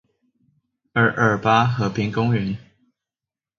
[0.93, 2.57] 二二八和平公園